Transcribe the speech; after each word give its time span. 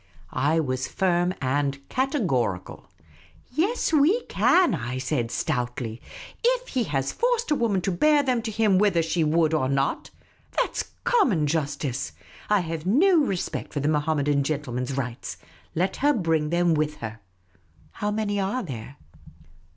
I 0.33 0.59
was 0.59 0.87
firm, 0.87 1.31
and 1.43 1.87
categorical." 1.87 2.89
Yes, 3.51 3.93
we 3.93 4.21
can," 4.23 4.73
I 4.73 4.97
said, 4.97 5.29
stoutly;" 5.29 6.01
if 6.43 6.69
he 6.69 6.85
has 6.85 7.11
forced 7.11 7.51
a 7.51 7.55
woman 7.55 7.81
to 7.81 7.91
bear 7.91 8.23
them 8.23 8.41
to 8.41 8.49
him 8.51 8.79
whether 8.79 9.03
she 9.03 9.23
would 9.23 9.53
or 9.53 9.69
not. 9.69 10.09
That 10.59 10.75
's 10.75 10.85
common 11.03 11.45
justice. 11.45 12.13
I 12.49 12.61
have 12.61 12.83
no 12.87 13.17
respect 13.19 13.73
for 13.73 13.79
the 13.79 13.89
Mohammedan 13.89 14.41
gentleman's 14.43 14.97
rights. 14.97 15.37
Let 15.75 15.97
her 15.97 16.13
l)ring 16.15 16.49
them 16.49 16.73
with 16.73 16.95
her. 16.95 17.19
How 17.91 18.09
many 18.09 18.39
are 18.39 18.63
there 18.63 18.95